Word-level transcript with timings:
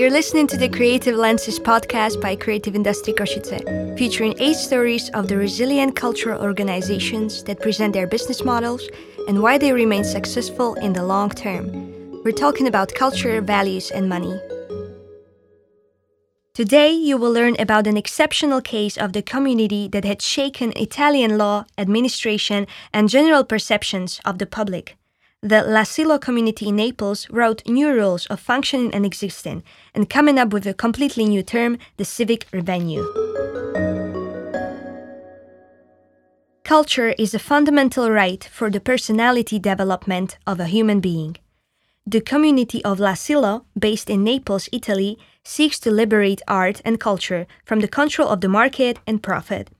You're 0.00 0.08
listening 0.08 0.46
to 0.46 0.56
the 0.56 0.70
Creative 0.70 1.14
Lenses 1.14 1.60
podcast 1.60 2.22
by 2.22 2.34
Creative 2.34 2.74
Industry 2.74 3.12
Košice, 3.12 3.98
featuring 3.98 4.34
eight 4.38 4.56
stories 4.56 5.10
of 5.10 5.28
the 5.28 5.36
resilient 5.36 5.94
cultural 5.94 6.40
organizations 6.40 7.44
that 7.44 7.60
present 7.60 7.92
their 7.92 8.06
business 8.06 8.42
models 8.42 8.88
and 9.28 9.42
why 9.42 9.58
they 9.58 9.74
remain 9.74 10.02
successful 10.02 10.72
in 10.76 10.94
the 10.94 11.04
long 11.04 11.28
term. 11.28 11.66
We're 12.24 12.32
talking 12.32 12.66
about 12.66 12.94
culture, 12.94 13.42
values, 13.42 13.90
and 13.90 14.08
money. 14.08 14.40
Today, 16.54 16.92
you 16.92 17.18
will 17.18 17.32
learn 17.32 17.56
about 17.58 17.86
an 17.86 17.98
exceptional 17.98 18.62
case 18.62 18.96
of 18.96 19.12
the 19.12 19.20
community 19.20 19.86
that 19.88 20.06
had 20.06 20.22
shaken 20.22 20.72
Italian 20.76 21.36
law, 21.36 21.66
administration, 21.76 22.66
and 22.94 23.10
general 23.10 23.44
perceptions 23.44 24.18
of 24.24 24.38
the 24.38 24.46
public. 24.46 24.96
The 25.42 25.62
L'Asilo 25.62 26.20
community 26.20 26.68
in 26.68 26.76
Naples 26.76 27.26
wrote 27.30 27.66
new 27.66 27.90
rules 27.90 28.26
of 28.26 28.40
functioning 28.40 28.92
and 28.92 29.06
existing, 29.06 29.62
and 29.94 30.10
coming 30.10 30.38
up 30.38 30.52
with 30.52 30.66
a 30.66 30.74
completely 30.74 31.24
new 31.24 31.42
term, 31.42 31.78
the 31.96 32.04
civic 32.04 32.46
revenue. 32.52 33.02
Culture 36.62 37.14
is 37.16 37.32
a 37.32 37.38
fundamental 37.38 38.10
right 38.10 38.44
for 38.52 38.68
the 38.68 38.80
personality 38.80 39.58
development 39.58 40.36
of 40.46 40.60
a 40.60 40.66
human 40.66 41.00
being. 41.00 41.38
The 42.06 42.20
community 42.20 42.84
of 42.84 43.00
L'Asilo, 43.00 43.64
based 43.78 44.10
in 44.10 44.22
Naples, 44.22 44.68
Italy, 44.72 45.18
seeks 45.42 45.80
to 45.80 45.90
liberate 45.90 46.42
art 46.48 46.82
and 46.84 47.00
culture 47.00 47.46
from 47.64 47.80
the 47.80 47.88
control 47.88 48.28
of 48.28 48.42
the 48.42 48.48
market 48.50 48.98
and 49.06 49.22
profit. 49.22 49.70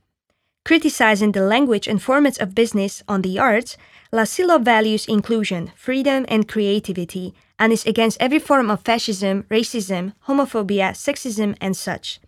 Criticizing 0.65 1.33
the 1.33 1.43
language 1.43 1.87
and 1.87 2.01
formats 2.01 2.41
of 2.41 2.55
business 2.55 3.03
on 3.09 3.23
the 3.23 3.39
arts, 3.39 3.77
L'Asilo 4.13 4.59
values 4.59 5.07
inclusion, 5.07 5.71
freedom, 5.77 6.27
and 6.29 6.49
creativity, 6.49 7.33
and 7.61 7.73
is 7.73 7.87
against 7.87 8.21
every 8.21 8.41
form 8.41 8.69
of 8.69 8.81
fascism, 8.81 9.45
racism, 9.49 10.15
homophobia, 10.27 10.91
sexism, 10.91 11.57
and 11.61 11.77
such. 11.77 12.21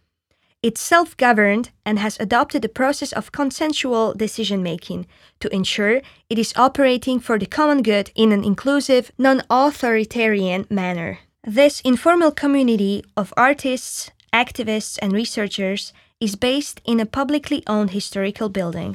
It's 0.62 0.80
self 0.80 1.16
governed 1.16 1.70
and 1.84 1.98
has 1.98 2.20
adopted 2.20 2.64
a 2.64 2.69
process 2.69 3.12
of 3.12 3.33
consensual 3.33 4.14
decision 4.14 4.62
making 4.62 5.06
to 5.41 5.53
ensure 5.53 6.03
it 6.30 6.38
is 6.38 6.53
operating 6.55 7.19
for 7.19 7.36
the 7.36 7.47
common 7.47 7.83
good 7.83 8.12
in 8.14 8.30
an 8.30 8.44
inclusive, 8.44 9.10
non 9.19 9.42
authoritarian 9.50 10.66
manner. 10.70 11.19
This 11.42 11.80
informal 11.80 12.30
community 12.30 13.03
of 13.16 13.34
artists, 13.36 14.12
activists, 14.33 15.00
and 15.03 15.12
researchers 15.12 15.92
is 16.20 16.36
based 16.36 16.80
in 16.84 17.00
a 17.00 17.06
publicly 17.06 17.64
owned 17.66 17.91
historical 17.91 18.48
building. 18.48 18.94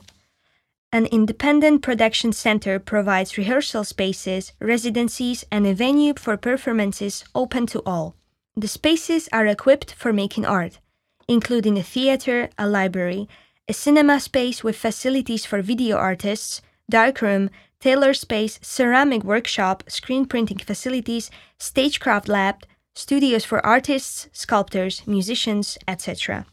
An 0.91 1.05
independent 1.07 1.81
production 1.81 2.31
center 2.31 2.80
provides 2.80 3.38
rehearsal 3.38 3.83
spaces, 3.83 4.53
residencies, 4.59 5.43
and 5.52 5.67
a 5.67 5.73
venue 5.73 6.13
for 6.16 6.38
performances 6.38 7.25
open 7.35 7.66
to 7.67 7.81
all. 7.85 8.16
The 8.55 8.69
spaces 8.69 9.27
are 9.33 9.45
equipped 9.45 9.93
for 9.93 10.13
making 10.13 10.45
art, 10.45 10.80
including 11.27 11.77
a 11.77 11.83
theater, 11.83 12.49
a 12.58 12.67
library, 12.67 13.27
a 13.67 13.73
cinema 13.73 14.21
space 14.21 14.63
with 14.63 14.77
facilities 14.77 15.45
for 15.45 15.61
video 15.61 15.97
artists, 15.97 16.61
darkroom, 16.89 17.49
tailor 17.81 18.13
space, 18.13 18.58
ceramic 18.61 19.25
workshop, 19.25 19.83
screen 19.89 20.25
printing 20.25 20.58
facilities, 20.58 21.30
stagecraft 21.59 22.30
lab, 22.30 22.63
studios 22.95 23.43
for 23.43 23.63
artists, 23.65 24.30
sculptors, 24.31 25.05
musicians, 25.05 25.77
etc. 25.85 26.45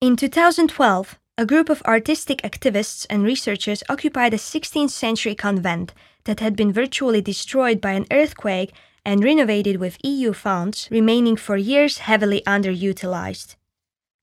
In 0.00 0.14
2012, 0.14 1.18
a 1.38 1.46
group 1.46 1.68
of 1.68 1.80
artistic 1.86 2.42
activists 2.42 3.06
and 3.08 3.22
researchers 3.22 3.84
occupied 3.88 4.34
a 4.34 4.36
16th 4.36 4.90
century 4.90 5.36
convent 5.36 5.94
that 6.24 6.40
had 6.40 6.56
been 6.56 6.72
virtually 6.72 7.20
destroyed 7.20 7.80
by 7.80 7.92
an 7.92 8.06
earthquake 8.10 8.72
and 9.04 9.22
renovated 9.22 9.76
with 9.76 10.04
EU 10.04 10.32
funds, 10.32 10.88
remaining 10.90 11.36
for 11.36 11.56
years 11.56 11.98
heavily 11.98 12.42
underutilized. 12.44 13.54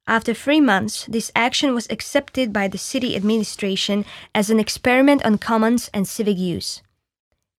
After 0.06 0.34
three 0.34 0.60
months, 0.60 1.06
this 1.06 1.32
action 1.34 1.74
was 1.74 1.88
accepted 1.90 2.52
by 2.52 2.68
the 2.68 2.78
city 2.78 3.16
administration 3.16 4.04
as 4.36 4.50
an 4.50 4.60
experiment 4.60 5.24
on 5.24 5.38
commons 5.38 5.90
and 5.94 6.06
civic 6.06 6.38
use. 6.38 6.82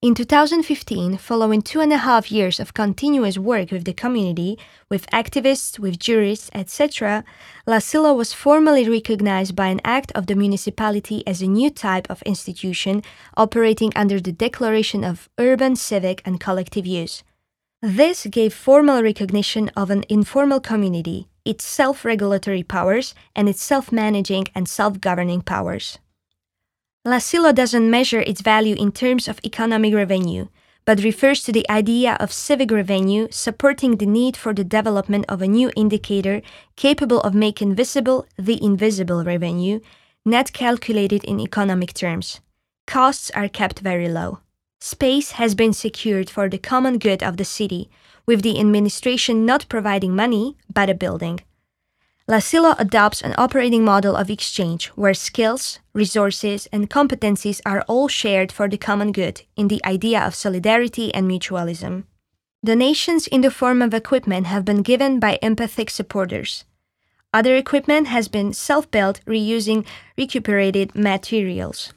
In 0.03 0.15
2015, 0.15 1.17
following 1.17 1.63
two 1.63 1.81
and 1.81 1.91
a 1.91 1.97
half 1.97 2.31
years 2.31 2.61
of 2.61 2.75
continuous 2.75 3.39
work 3.39 3.71
with 3.71 3.87
the 3.87 3.95
community, 3.95 4.59
with 4.91 5.11
activists, 5.11 5.79
with 5.79 5.99
jurists, 5.99 6.51
etc., 6.53 7.25
L'Asilo 7.67 8.15
was 8.15 8.35
formally 8.35 8.87
recognized 8.87 9.57
by 9.57 9.69
an 9.69 9.81
act 9.85 10.13
of 10.13 10.27
the 10.27 10.35
municipality 10.35 11.27
as 11.27 11.41
a 11.41 11.47
new 11.47 11.71
type 11.71 12.07
of 12.11 12.21
institution 12.23 13.03
operating 13.39 13.91
under 13.97 14.21
the 14.21 14.33
Declaration 14.33 15.03
of 15.03 15.31
Urban, 15.39 15.75
Civic, 15.75 16.21
and 16.27 16.39
Collective 16.39 16.85
Use. 16.85 17.25
This 17.81 18.27
gave 18.27 18.53
formal 18.53 19.03
recognition 19.03 19.71
of 19.75 19.89
an 19.89 20.05
informal 20.11 20.61
community, 20.61 21.29
its 21.47 21.65
self 21.65 22.05
regulatory 22.05 22.63
powers, 22.63 23.15
and 23.35 23.49
its 23.49 23.63
self 23.63 23.91
managing 23.91 24.45
and 24.55 24.69
self 24.69 25.01
governing 25.01 25.41
powers. 25.41 25.99
L'Asilo 27.07 27.53
doesn't 27.53 27.89
measure 27.89 28.19
its 28.19 28.41
value 28.41 28.75
in 28.75 28.91
terms 28.91 29.29
of 29.29 29.39
economic 29.45 29.95
revenue, 29.95 30.49
but 30.85 31.05
refers 31.05 31.45
to 31.45 31.53
the 31.53 31.65
idea 31.71 32.17
of 32.19 32.33
civic 32.33 32.69
revenue 32.73 33.29
supporting 33.31 33.99
the 33.99 34.07
need 34.07 34.37
for 34.37 34.53
the 34.53 34.65
development 34.65 35.25
of 35.29 35.41
a 35.41 35.47
new 35.47 35.71
indicator 35.77 36.43
capable 36.75 37.21
of 37.21 37.33
making 37.33 37.77
visible 37.77 38.27
the 38.37 38.61
invisible 38.61 39.23
revenue, 39.23 39.79
net 40.25 40.53
calculated 40.53 41.23
in 41.23 41.39
economic 41.39 41.95
terms. 41.95 42.41
Costs 42.89 43.31
are 43.37 43.49
kept 43.49 43.79
very 43.79 44.09
low. 44.09 44.41
Space 44.81 45.31
has 45.33 45.55
been 45.55 45.73
secured 45.73 46.29
for 46.29 46.49
the 46.49 46.59
common 46.59 46.99
good 46.99 47.23
of 47.23 47.37
the 47.37 47.45
city, 47.45 47.89
with 48.27 48.43
the 48.43 48.59
administration 48.59 49.47
not 49.47 49.69
providing 49.69 50.17
money 50.17 50.57
but 50.75 50.91
a 50.91 50.95
building. 50.95 51.39
L'Asilo 52.29 52.75
adopts 52.81 53.23
an 53.23 53.35
operating 53.39 53.85
model 53.85 54.17
of 54.17 54.29
exchange 54.31 54.89
where 54.97 55.15
skills, 55.15 55.79
resources, 55.93 56.67
and 56.73 56.91
competencies 56.91 57.61
are 57.65 57.83
all 57.87 58.09
shared 58.09 58.51
for 58.51 58.69
the 58.69 58.77
common 58.77 59.13
good 59.13 59.43
in 59.55 59.69
the 59.69 59.81
idea 59.85 60.21
of 60.21 60.35
solidarity 60.35 61.15
and 61.15 61.31
mutualism. 61.31 62.03
Donations 62.65 63.29
in 63.29 63.43
the 63.43 63.51
form 63.51 63.81
of 63.81 63.95
equipment 63.95 64.49
have 64.49 64.65
been 64.65 64.83
given 64.83 65.21
by 65.21 65.39
empathic 65.41 65.89
supporters. 65.89 66.65
Other 67.33 67.55
equipment 67.55 68.09
has 68.09 68.27
been 68.27 68.53
self 68.53 68.91
built 68.91 69.21
reusing 69.25 69.87
recuperated 70.19 70.97
materials. 70.97 71.93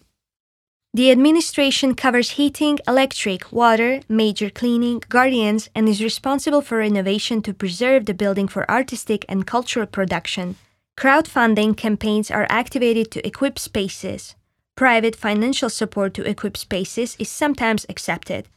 The 0.92 1.12
administration 1.12 1.94
covers 1.94 2.32
heating, 2.32 2.80
electric, 2.88 3.52
water, 3.52 4.02
major 4.10 4.50
cleaning, 4.50 5.04
guardians, 5.08 5.70
and 5.76 5.88
is 5.88 6.02
responsible 6.04 6.62
for 6.62 6.80
renovation 6.80 7.44
to 7.44 7.54
preserve 7.54 8.08
the 8.08 8.16
building 8.16 8.48
for 8.48 8.70
artistic 8.70 9.24
and 9.30 9.46
cultural 9.46 9.86
production. 9.86 10.56
Crowdfunding 10.98 11.78
campaigns 11.78 12.32
are 12.32 12.48
activated 12.50 13.12
to 13.12 13.26
equip 13.26 13.60
spaces. 13.60 14.36
Private 14.76 15.16
financial 15.16 15.70
support 15.70 16.16
to 16.16 16.28
equip 16.28 16.58
spaces 16.58 17.16
is 17.20 17.30
sometimes 17.30 17.86
accepted. 17.88 18.48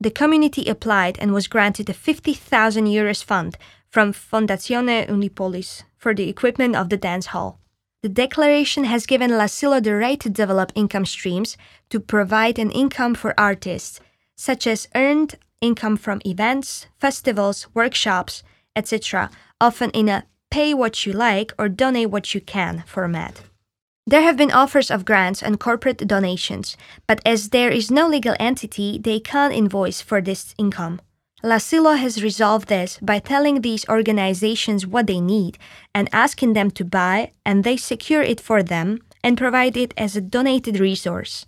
The 0.00 0.12
community 0.12 0.70
applied 0.70 1.18
and 1.18 1.34
was 1.34 1.48
granted 1.48 1.90
a 1.90 1.92
50,000 1.92 2.86
euros 2.86 3.24
fund 3.24 3.58
from 3.90 4.12
Fondazione 4.12 5.08
Unipolis 5.08 5.82
for 5.98 6.14
the 6.14 6.28
equipment 6.28 6.76
of 6.76 6.88
the 6.88 6.96
dance 6.96 7.26
hall. 7.26 7.58
The 8.02 8.08
declaration 8.08 8.84
has 8.84 9.04
given 9.04 9.36
L'Asilo 9.36 9.82
the 9.82 9.94
right 9.94 10.18
to 10.20 10.30
develop 10.30 10.72
income 10.74 11.04
streams 11.04 11.58
to 11.90 12.00
provide 12.00 12.58
an 12.58 12.70
income 12.70 13.14
for 13.14 13.38
artists, 13.38 14.00
such 14.36 14.66
as 14.66 14.88
earned 14.94 15.36
income 15.60 15.98
from 15.98 16.22
events, 16.24 16.86
festivals, 16.98 17.66
workshops, 17.74 18.42
etc., 18.74 19.30
often 19.60 19.90
in 19.90 20.08
a 20.08 20.24
pay 20.50 20.72
what 20.72 21.04
you 21.04 21.12
like 21.12 21.52
or 21.58 21.68
donate 21.68 22.10
what 22.10 22.34
you 22.34 22.40
can 22.40 22.84
format. 22.86 23.42
There 24.06 24.22
have 24.22 24.38
been 24.38 24.50
offers 24.50 24.90
of 24.90 25.04
grants 25.04 25.42
and 25.42 25.60
corporate 25.60 25.98
donations, 26.08 26.78
but 27.06 27.20
as 27.26 27.50
there 27.50 27.70
is 27.70 27.90
no 27.90 28.08
legal 28.08 28.34
entity, 28.40 28.98
they 28.98 29.20
can't 29.20 29.52
invoice 29.52 30.00
for 30.00 30.22
this 30.22 30.54
income. 30.56 31.00
L'Asilo 31.42 31.96
has 31.96 32.22
resolved 32.22 32.68
this 32.68 32.98
by 33.00 33.18
telling 33.18 33.60
these 33.60 33.88
organizations 33.88 34.86
what 34.86 35.06
they 35.06 35.20
need 35.20 35.56
and 35.94 36.08
asking 36.12 36.52
them 36.52 36.70
to 36.70 36.84
buy, 36.84 37.32
and 37.46 37.64
they 37.64 37.76
secure 37.76 38.22
it 38.22 38.40
for 38.40 38.62
them 38.62 38.98
and 39.24 39.38
provide 39.38 39.76
it 39.76 39.94
as 39.96 40.16
a 40.16 40.20
donated 40.20 40.78
resource. 40.78 41.46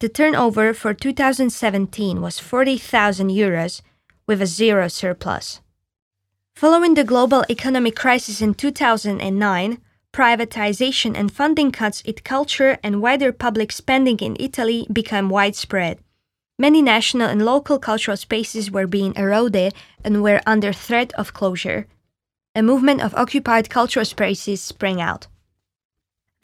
The 0.00 0.08
turnover 0.08 0.72
for 0.72 0.94
2017 0.94 2.20
was 2.22 2.38
40,000 2.38 3.28
euros 3.30 3.82
with 4.26 4.40
a 4.40 4.46
zero 4.46 4.88
surplus. 4.88 5.60
Following 6.54 6.94
the 6.94 7.04
global 7.04 7.44
economic 7.50 7.94
crisis 7.94 8.40
in 8.40 8.54
2009, 8.54 9.78
privatization 10.12 11.16
and 11.16 11.32
funding 11.32 11.70
cuts 11.70 12.00
in 12.02 12.14
culture 12.24 12.78
and 12.82 13.02
wider 13.02 13.32
public 13.32 13.72
spending 13.72 14.18
in 14.18 14.36
Italy 14.40 14.86
became 14.92 15.28
widespread. 15.28 15.98
Many 16.62 16.80
national 16.80 17.28
and 17.28 17.44
local 17.44 17.80
cultural 17.80 18.16
spaces 18.16 18.70
were 18.70 18.86
being 18.86 19.16
eroded 19.16 19.74
and 20.04 20.22
were 20.22 20.40
under 20.46 20.72
threat 20.72 21.12
of 21.14 21.34
closure. 21.34 21.88
A 22.54 22.62
movement 22.62 23.00
of 23.02 23.16
occupied 23.16 23.68
cultural 23.68 24.04
spaces 24.04 24.60
sprang 24.62 25.00
out. 25.00 25.26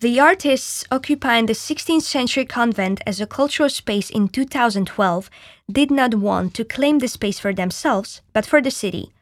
The 0.01 0.19
artists 0.19 0.85
occupying 0.91 1.47
the 1.47 1.53
16th 1.53 2.03
century 2.03 2.45
convent 2.45 3.01
as 3.07 3.21
a 3.21 3.29
cultural 3.29 3.71
space 3.71 4.11
in 4.11 4.27
2012 4.27 5.31
did 5.71 5.93
not 5.93 6.17
want 6.17 6.53
to 6.55 6.65
claim 6.65 6.99
the 6.99 7.07
space 7.07 7.39
for 7.39 7.55
themselves, 7.55 8.21
but 8.33 8.45
for 8.45 8.61
the 8.61 8.73
city. 8.73 9.13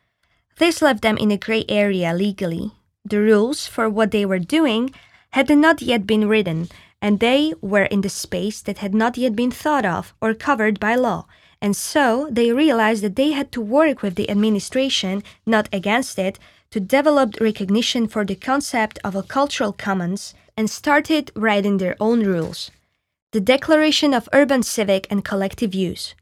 This 0.56 0.80
left 0.80 1.02
them 1.02 1.18
in 1.18 1.30
a 1.30 1.36
gray 1.36 1.66
area 1.68 2.14
legally. 2.14 2.72
The 3.04 3.20
rules 3.20 3.66
for 3.66 3.90
what 3.90 4.12
they 4.12 4.24
were 4.24 4.38
doing 4.38 4.94
had 5.32 5.50
not 5.50 5.82
yet 5.82 6.06
been 6.06 6.26
written, 6.26 6.70
and 7.00 7.20
they 7.20 7.52
were 7.60 7.84
in 7.84 8.00
the 8.00 8.08
space 8.08 8.60
that 8.62 8.78
had 8.78 8.94
not 8.94 9.16
yet 9.16 9.36
been 9.36 9.50
thought 9.50 9.84
of 9.84 10.14
or 10.20 10.34
covered 10.34 10.80
by 10.80 10.94
law. 10.94 11.26
And 11.60 11.76
so 11.76 12.28
they 12.30 12.52
realized 12.52 13.02
that 13.02 13.16
they 13.16 13.32
had 13.32 13.50
to 13.52 13.60
work 13.60 14.02
with 14.02 14.14
the 14.14 14.30
administration, 14.30 15.22
not 15.46 15.68
against 15.72 16.18
it, 16.18 16.38
to 16.70 16.80
develop 16.80 17.40
recognition 17.40 18.08
for 18.08 18.24
the 18.24 18.34
concept 18.34 18.98
of 19.04 19.14
a 19.14 19.22
cultural 19.22 19.72
commons 19.72 20.34
and 20.56 20.68
started 20.68 21.30
writing 21.34 21.78
their 21.78 21.96
own 22.00 22.24
rules. 22.24 22.70
The 23.32 23.40
Declaration 23.40 24.14
of 24.14 24.28
Urban 24.32 24.62
Civic 24.62 25.06
and 25.10 25.24
Collective 25.24 25.74
Use. 25.74 26.14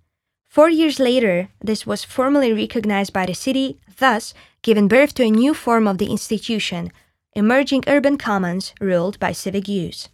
Four 0.48 0.70
years 0.70 1.00
later, 1.00 1.48
this 1.60 1.86
was 1.86 2.04
formally 2.04 2.52
recognized 2.52 3.12
by 3.12 3.26
the 3.26 3.34
city, 3.34 3.78
thus 3.98 4.34
giving 4.62 4.88
birth 4.88 5.14
to 5.14 5.24
a 5.24 5.30
new 5.30 5.54
form 5.54 5.88
of 5.88 5.98
the 5.98 6.10
institution, 6.10 6.92
emerging 7.34 7.84
urban 7.86 8.16
commons 8.16 8.72
ruled 8.80 9.18
by 9.18 9.32
civic 9.32 9.66
use. 9.66 10.08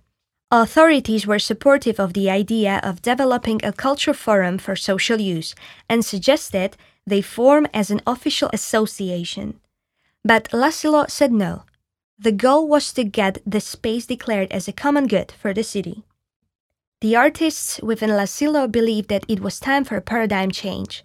Authorities 0.52 1.29
were 1.29 1.38
supportive 1.38 2.00
of 2.00 2.12
the 2.12 2.29
idea 2.29 2.81
of 2.82 3.02
developing 3.02 3.61
a 3.62 3.73
culture 3.73 4.12
forum 4.12 4.58
for 4.58 4.75
social 4.75 5.20
use 5.20 5.55
and 5.88 6.05
suggested 6.05 6.76
they 7.06 7.23
form 7.23 7.69
as 7.73 7.91
an 7.91 8.00
official 8.05 8.50
association. 8.52 9.61
But 10.25 10.52
L'Asilo 10.52 11.08
said 11.08 11.31
no. 11.32 11.62
The 12.19 12.32
goal 12.32 12.67
was 12.67 12.93
to 12.94 13.05
get 13.05 13.38
the 13.47 13.61
space 13.61 14.06
declared 14.06 14.50
as 14.50 14.67
a 14.67 14.73
common 14.73 15.06
good 15.06 15.31
for 15.31 15.55
the 15.55 15.62
city. 15.62 16.02
The 17.00 17.14
artists 17.14 17.81
within 17.81 18.17
L'Asilo 18.17 18.67
believed 18.67 19.08
that 19.08 19.25
it 19.29 19.41
was 19.41 19.61
time 19.61 19.85
for 19.85 19.97
a 19.97 20.02
paradigm 20.02 20.50
change. 20.50 21.05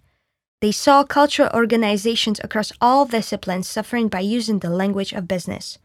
They 0.59 0.71
saw 0.71 1.03
cultural 1.03 1.51
organizations 1.53 2.41
across 2.43 2.73
all 2.81 3.05
disciplines 3.05 3.69
suffering 3.69 4.07
by 4.07 4.21
using 4.21 4.59
the 4.59 4.71
language 4.71 5.13
of 5.13 5.27
business. 5.27 5.77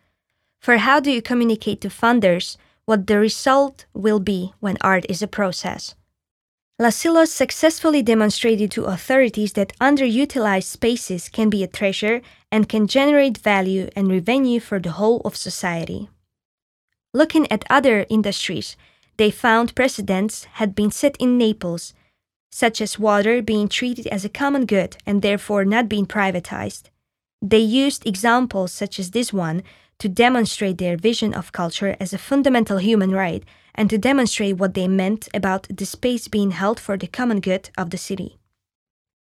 For 0.61 0.79
how 0.79 0.99
do 0.99 1.13
you 1.13 1.21
communicate 1.21 1.83
to 1.83 1.89
funders 1.89 2.57
what 2.91 3.07
the 3.07 3.21
result 3.21 3.87
will 3.95 4.19
be 4.19 4.53
when 4.59 4.77
art 4.81 5.07
is 5.09 5.23
a 5.23 5.29
process. 5.29 5.95
L'Asilo 6.77 7.25
successfully 7.25 8.03
demonstrated 8.03 8.69
to 8.73 8.87
authorities 8.87 9.53
that 9.53 9.79
underutilized 9.79 10.65
spaces 10.65 11.29
can 11.29 11.49
be 11.49 11.63
a 11.63 11.69
treasure 11.69 12.21
and 12.51 12.69
can 12.69 12.89
generate 12.89 13.39
value 13.39 13.89
and 13.95 14.11
revenue 14.11 14.59
for 14.59 14.81
the 14.81 14.91
whole 14.99 15.21
of 15.25 15.37
society. 15.37 16.09
Looking 17.15 17.47
at 17.53 17.65
other 17.71 18.07
industries, 18.11 18.77
they 19.19 19.31
found 19.31 19.77
precedents 19.77 20.47
had 20.59 20.75
been 20.75 20.91
set 20.91 21.17
in 21.19 21.39
Naples, 21.39 21.95
such 22.51 22.81
as 22.81 22.99
water 22.99 23.41
being 23.41 23.69
treated 23.69 24.09
as 24.09 24.25
a 24.25 24.37
common 24.41 24.67
good 24.67 24.97
and 25.07 25.23
therefore 25.23 25.65
not 25.65 25.89
being 25.89 26.07
privatized. 26.07 26.91
They 27.41 27.61
used 27.85 28.05
examples 28.05 28.73
such 28.73 28.99
as 28.99 29.13
this 29.13 29.33
one 29.33 29.63
to 30.01 30.09
demonstrate 30.09 30.79
their 30.79 30.97
vision 30.97 31.33
of 31.33 31.53
culture 31.53 31.97
as 32.01 32.13
a 32.13 32.19
fundamental 32.19 32.79
human 32.79 33.13
right 33.13 33.45
and 33.75 33.89
to 33.89 33.99
demonstrate 33.99 34.57
what 34.57 34.75
they 34.75 34.89
meant 34.89 35.29
about 35.33 35.67
the 35.71 35.87
space 35.87 36.27
being 36.29 36.51
held 36.51 36.81
for 36.81 36.97
the 36.97 37.07
common 37.07 37.41
good 37.41 37.71
of 37.79 37.91
the 37.91 37.99
city. 37.99 38.39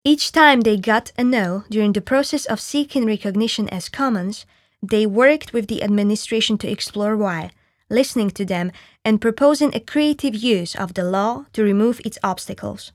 Each 0.03 0.31
time 0.31 0.61
they 0.61 0.77
got 0.77 1.11
a 1.17 1.23
no 1.23 1.65
during 1.69 1.93
the 1.93 2.01
process 2.01 2.45
of 2.45 2.59
seeking 2.59 3.05
recognition 3.05 3.69
as 3.69 3.89
commons, 3.89 4.45
they 4.81 5.05
worked 5.05 5.53
with 5.53 5.67
the 5.67 5.83
administration 5.83 6.57
to 6.59 6.71
explore 6.71 7.15
why, 7.17 7.51
listening 7.89 8.31
to 8.31 8.45
them, 8.45 8.71
and 9.03 9.21
proposing 9.21 9.75
a 9.75 9.79
creative 9.79 10.35
use 10.35 10.75
of 10.75 10.93
the 10.93 11.03
law 11.03 11.45
to 11.53 11.63
remove 11.63 12.01
its 12.05 12.17
obstacles. 12.23 12.93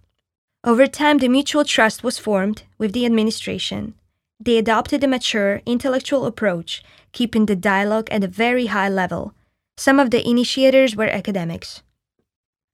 Over 0.64 0.86
time, 0.86 1.18
the 1.18 1.28
mutual 1.28 1.64
trust 1.64 2.02
was 2.02 2.18
formed 2.18 2.62
with 2.78 2.94
the 2.94 3.04
administration. 3.04 3.94
They 4.40 4.58
adopted 4.58 5.04
a 5.04 5.08
mature, 5.08 5.62
intellectual 5.66 6.26
approach 6.26 6.82
keeping 7.14 7.46
the 7.46 7.56
dialogue 7.56 8.08
at 8.10 8.24
a 8.24 8.28
very 8.28 8.66
high 8.66 8.90
level. 8.90 9.32
Some 9.78 9.98
of 9.98 10.10
the 10.10 10.28
initiators 10.28 10.94
were 10.94 11.08
academics. 11.08 11.82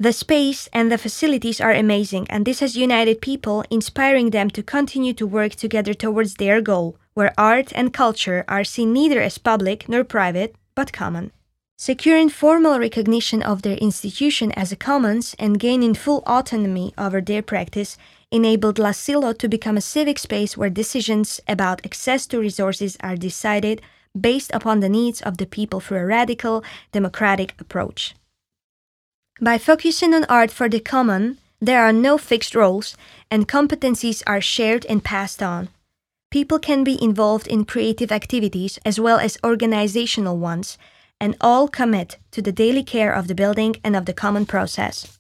The 0.01 0.13
space 0.15 0.69
and 0.73 0.91
the 0.91 0.99
facilities 0.99 1.61
are 1.61 1.73
amazing, 1.73 2.27
and 2.31 2.47
this 2.47 2.61
has 2.61 2.75
united 2.75 3.21
people, 3.21 3.65
inspiring 3.71 4.31
them 4.31 4.49
to 4.51 4.63
continue 4.63 5.13
to 5.13 5.27
work 5.27 5.55
together 5.55 5.93
towards 5.93 6.35
their 6.35 6.63
goal, 6.63 6.97
where 7.13 7.35
art 7.37 7.71
and 7.75 7.93
culture 7.93 8.45
are 8.49 8.65
seen 8.65 8.95
neither 8.95 9.21
as 9.21 9.37
public 9.37 9.89
nor 9.91 10.03
private, 10.03 10.57
but 10.75 10.93
common. 10.93 11.33
Securing 11.77 12.31
formal 12.31 12.79
recognition 12.79 13.43
of 13.43 13.61
their 13.61 13.77
institution 13.77 14.53
as 14.53 14.73
a 14.73 14.77
commons 14.77 15.37
and 15.39 15.61
gaining 15.61 15.95
full 15.95 16.23
autonomy 16.27 16.95
over 16.97 17.21
their 17.21 17.43
practice 17.43 17.99
enabled 18.31 18.79
L'Asilo 18.79 19.33
to 19.33 19.49
become 19.49 19.77
a 19.77 19.81
civic 19.81 20.19
space 20.19 20.57
where 20.57 20.71
decisions 20.71 21.41
about 21.49 21.85
access 21.85 22.27
to 22.27 22.39
resources 22.39 22.97
are 23.01 23.17
decided 23.17 23.83
based 24.19 24.51
upon 24.53 24.81
the 24.81 24.89
needs 24.89 25.21
of 25.21 25.37
the 25.39 25.47
people 25.47 25.81
through 25.81 25.99
a 25.99 26.07
radical, 26.07 26.65
democratic 26.93 27.55
approach. 27.61 28.15
By 29.41 29.59
focusing 29.59 30.15
on 30.15 30.25
art 30.25 30.51
for 30.51 30.69
the 30.69 30.81
common, 30.81 31.39
there 31.61 31.83
are 31.83 31.93
no 31.93 32.19
fixed 32.19 32.55
roles, 32.55 32.97
and 33.31 33.49
competencies 33.49 34.23
are 34.27 34.41
shared 34.41 34.87
and 34.87 35.05
passed 35.05 35.43
on. 35.43 35.69
People 36.31 36.59
can 36.59 36.85
be 36.85 37.03
involved 37.03 37.47
in 37.47 37.65
creative 37.65 38.13
activities 38.13 38.79
as 38.85 39.01
well 39.01 39.19
as 39.19 39.39
organizational 39.45 40.39
ones, 40.39 40.79
and 41.21 41.37
all 41.41 41.69
commit 41.69 42.19
to 42.31 42.41
the 42.41 42.53
daily 42.53 42.83
care 42.83 43.13
of 43.13 43.29
the 43.29 43.35
building 43.35 43.77
and 43.85 43.95
of 43.95 44.07
the 44.07 44.15
common 44.15 44.47
process. 44.47 45.19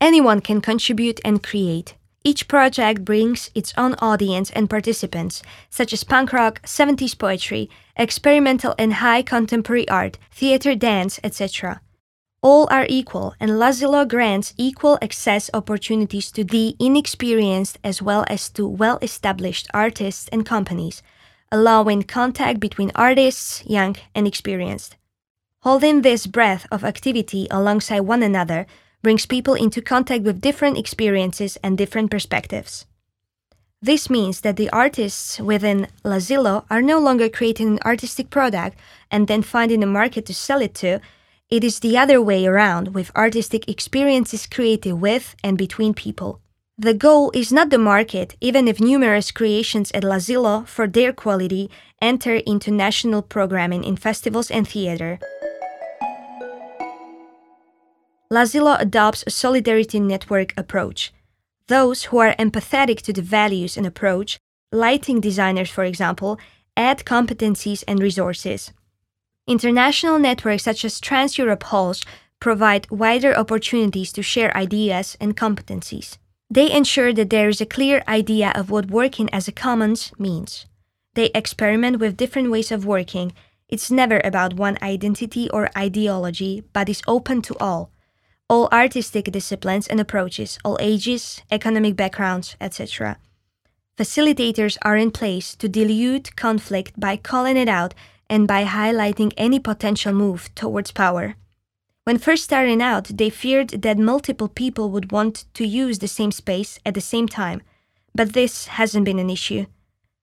Anyone 0.00 0.40
can 0.40 0.60
contribute 0.60 1.20
and 1.24 1.42
create. 1.42 1.94
Each 2.24 2.46
project 2.46 3.04
brings 3.04 3.50
its 3.54 3.74
own 3.76 3.94
audience 3.94 4.50
and 4.50 4.70
participants, 4.70 5.42
such 5.70 5.92
as 5.92 6.04
punk 6.04 6.32
rock, 6.32 6.62
70s 6.62 7.18
poetry, 7.18 7.68
experimental 7.96 8.74
and 8.78 8.94
high 8.94 9.22
contemporary 9.22 9.88
art, 9.88 10.18
theater, 10.30 10.76
dance, 10.76 11.18
etc. 11.24 11.80
All 12.40 12.68
are 12.70 12.86
equal, 12.88 13.34
and 13.40 13.58
L'Asilo 13.58 14.04
grants 14.08 14.54
equal 14.56 14.98
access 15.02 15.50
opportunities 15.52 16.30
to 16.32 16.44
the 16.44 16.76
inexperienced 16.78 17.78
as 17.82 18.00
well 18.00 18.24
as 18.28 18.48
to 18.50 18.68
well 18.68 18.98
established 19.02 19.66
artists 19.74 20.28
and 20.32 20.46
companies, 20.46 21.02
allowing 21.50 22.02
contact 22.02 22.60
between 22.60 22.92
artists, 22.94 23.64
young 23.66 23.96
and 24.14 24.26
experienced. 24.26 24.96
Holding 25.60 26.02
this 26.02 26.26
breadth 26.26 26.66
of 26.72 26.82
activity 26.84 27.46
alongside 27.50 28.00
one 28.00 28.22
another 28.22 28.66
brings 29.02 29.26
people 29.26 29.54
into 29.54 29.82
contact 29.82 30.24
with 30.24 30.40
different 30.40 30.78
experiences 30.78 31.58
and 31.62 31.76
different 31.76 32.10
perspectives. 32.10 32.86
This 33.80 34.08
means 34.08 34.42
that 34.42 34.56
the 34.56 34.70
artists 34.70 35.40
within 35.40 35.88
L'Asilo 36.04 36.64
are 36.70 36.80
no 36.80 37.00
longer 37.00 37.28
creating 37.28 37.66
an 37.68 37.78
artistic 37.84 38.30
product 38.30 38.76
and 39.10 39.26
then 39.26 39.42
finding 39.42 39.82
a 39.82 39.86
market 39.86 40.24
to 40.26 40.34
sell 40.34 40.62
it 40.62 40.74
to. 40.76 41.00
It 41.50 41.64
is 41.64 41.80
the 41.80 41.98
other 41.98 42.22
way 42.22 42.46
around, 42.46 42.94
with 42.94 43.10
artistic 43.16 43.68
experiences 43.68 44.46
created 44.46 44.94
with 44.94 45.34
and 45.42 45.58
between 45.58 45.94
people. 45.94 46.40
The 46.78 46.94
goal 46.94 47.32
is 47.34 47.52
not 47.52 47.70
the 47.70 47.78
market, 47.78 48.36
even 48.40 48.68
if 48.68 48.80
numerous 48.80 49.32
creations 49.32 49.90
at 49.92 50.04
L'Asilo, 50.04 50.66
for 50.66 50.86
their 50.86 51.12
quality, 51.12 51.68
enter 52.00 52.36
into 52.36 52.70
national 52.70 53.22
programming 53.22 53.84
in 53.84 53.96
festivals 53.96 54.50
and 54.50 54.66
theater. 54.66 55.18
L'Asilo 58.32 58.76
adopts 58.80 59.22
a 59.26 59.30
solidarity 59.30 60.00
network 60.00 60.54
approach. 60.56 61.12
Those 61.68 62.04
who 62.04 62.16
are 62.16 62.34
empathetic 62.36 63.02
to 63.02 63.12
the 63.12 63.20
values 63.20 63.76
and 63.76 63.86
approach, 63.86 64.38
lighting 64.72 65.20
designers, 65.20 65.68
for 65.68 65.84
example, 65.84 66.40
add 66.74 67.04
competencies 67.04 67.84
and 67.86 68.00
resources. 68.00 68.72
International 69.46 70.18
networks 70.18 70.62
such 70.62 70.82
as 70.82 70.98
Trans 70.98 71.36
Europe 71.36 71.64
Halls 71.64 72.00
provide 72.40 72.90
wider 72.90 73.36
opportunities 73.36 74.10
to 74.12 74.22
share 74.22 74.56
ideas 74.56 75.14
and 75.20 75.36
competencies. 75.36 76.16
They 76.48 76.72
ensure 76.72 77.12
that 77.12 77.28
there 77.28 77.50
is 77.50 77.60
a 77.60 77.66
clear 77.66 78.02
idea 78.08 78.50
of 78.54 78.70
what 78.70 78.90
working 78.90 79.28
as 79.28 79.46
a 79.46 79.52
commons 79.52 80.10
means. 80.18 80.64
They 81.12 81.30
experiment 81.34 81.98
with 81.98 82.16
different 82.16 82.50
ways 82.50 82.72
of 82.72 82.86
working. 82.86 83.34
It's 83.68 83.90
never 83.90 84.22
about 84.24 84.54
one 84.54 84.78
identity 84.80 85.50
or 85.50 85.68
ideology, 85.76 86.64
but 86.72 86.88
is 86.88 87.02
open 87.06 87.42
to 87.42 87.56
all, 87.60 87.90
all 88.52 88.68
artistic 88.70 89.32
disciplines 89.32 89.86
and 89.86 89.98
approaches, 89.98 90.58
all 90.62 90.76
ages, 90.78 91.40
economic 91.50 91.96
backgrounds, 91.96 92.54
etc. 92.60 93.16
Facilitators 93.96 94.76
are 94.82 94.98
in 94.98 95.10
place 95.10 95.56
to 95.56 95.70
dilute 95.70 96.36
conflict 96.36 96.92
by 97.00 97.16
calling 97.16 97.56
it 97.56 97.66
out 97.66 97.94
and 98.28 98.46
by 98.46 98.62
highlighting 98.64 99.32
any 99.38 99.58
potential 99.58 100.12
move 100.12 100.54
towards 100.54 100.92
power. 100.92 101.34
When 102.04 102.18
first 102.18 102.44
starting 102.44 102.82
out, 102.82 103.04
they 103.04 103.30
feared 103.30 103.70
that 103.70 103.96
multiple 103.96 104.48
people 104.48 104.90
would 104.90 105.12
want 105.12 105.46
to 105.54 105.66
use 105.66 106.00
the 106.00 106.14
same 106.18 106.30
space 106.30 106.78
at 106.84 106.92
the 106.92 107.00
same 107.00 107.28
time, 107.28 107.62
but 108.14 108.34
this 108.34 108.66
hasn't 108.66 109.06
been 109.06 109.18
an 109.18 109.30
issue. 109.30 109.64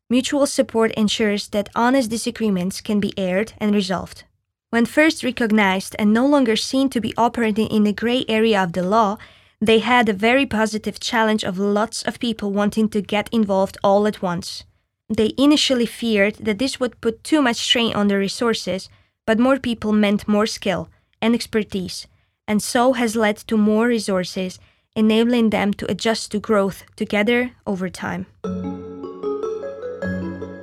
Mutual 0.08 0.46
support 0.46 0.92
ensures 0.92 1.48
that 1.48 1.70
honest 1.76 2.12
disagreements 2.12 2.80
can 2.80 3.00
be 3.00 3.18
aired 3.18 3.54
and 3.58 3.74
resolved. 3.74 4.26
When 4.70 4.86
first 4.86 5.24
recognized 5.24 5.96
and 5.98 6.14
no 6.14 6.28
longer 6.28 6.56
seen 6.56 6.90
to 6.90 7.02
be 7.02 7.14
operating 7.18 7.68
in 7.68 7.86
the 7.86 7.94
gray 7.94 8.24
area 8.28 8.62
of 8.62 8.74
the 8.74 8.84
law, 8.84 9.18
they 9.60 9.80
had 9.80 10.08
a 10.08 10.14
very 10.14 10.46
positive 10.46 11.00
challenge 11.00 11.44
of 11.44 11.58
lots 11.58 12.04
of 12.04 12.20
people 12.20 12.52
wanting 12.52 12.88
to 12.90 13.02
get 13.02 13.30
involved 13.32 13.78
all 13.84 14.06
at 14.06 14.22
once. 14.22 14.64
They 15.10 15.34
initially 15.38 15.88
feared 15.88 16.36
that 16.36 16.60
this 16.60 16.80
would 16.80 17.02
put 17.02 17.24
too 17.24 17.42
much 17.42 17.58
strain 17.58 17.96
on 17.96 18.10
their 18.10 18.20
resources, 18.20 18.90
but 19.26 19.40
more 19.40 19.58
people 19.58 19.92
meant 19.92 20.28
more 20.28 20.46
skill 20.46 20.90
and 21.20 21.34
expertise, 21.34 22.06
and 22.48 22.62
so 22.62 22.94
has 22.94 23.16
led 23.16 23.38
to 23.38 23.58
more 23.58 23.88
resources, 23.88 24.60
enabling 24.96 25.50
them 25.50 25.74
to 25.74 25.92
adjust 25.92 26.32
to 26.32 26.40
growth 26.40 26.84
together 26.96 27.52
over 27.66 27.90
time. 27.90 28.28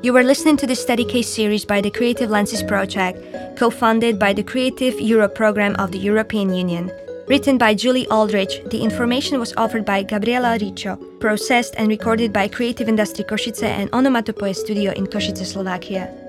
You 0.06 0.16
are 0.16 0.22
listening 0.22 0.56
to 0.58 0.68
the 0.68 0.76
Study 0.76 1.04
Case 1.04 1.28
series 1.28 1.64
by 1.64 1.80
the 1.80 1.90
Creative 1.90 2.30
Lenses 2.30 2.62
Project, 2.62 3.18
co 3.58 3.70
funded 3.70 4.20
by 4.20 4.32
the 4.32 4.44
Creative 4.44 5.00
Europe 5.00 5.34
program 5.34 5.74
of 5.80 5.90
the 5.90 5.98
European 5.98 6.54
Union. 6.54 6.92
Written 7.26 7.58
by 7.58 7.74
Julie 7.74 8.06
Aldrich, 8.06 8.62
the 8.70 8.84
information 8.84 9.40
was 9.40 9.52
offered 9.56 9.84
by 9.84 10.04
Gabriela 10.04 10.58
Riccio, 10.60 10.94
processed 11.18 11.74
and 11.76 11.88
recorded 11.88 12.32
by 12.32 12.46
Creative 12.46 12.88
Industry 12.88 13.24
Košice 13.24 13.64
and 13.64 13.92
Onomatopoe 13.92 14.52
Studio 14.52 14.92
in 14.92 15.08
Košice, 15.08 15.44
Slovakia. 15.44 16.25